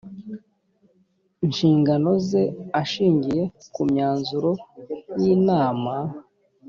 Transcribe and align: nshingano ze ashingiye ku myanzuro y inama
nshingano 1.47 2.11
ze 2.27 2.43
ashingiye 2.81 3.43
ku 3.73 3.81
myanzuro 3.89 4.51
y 5.21 5.23
inama 5.35 5.93